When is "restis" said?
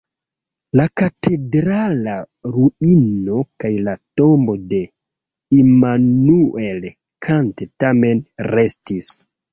8.55-9.13